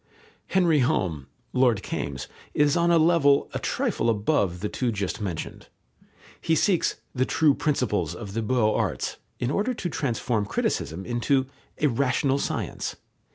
[0.47, 5.67] Henry Home (Lord Kaimes) is on a level a trifle above the two just mentioned.
[6.41, 11.45] He seeks "the true principles of the beaux arts," in order to transform criticism into
[11.79, 12.95] "a rational science."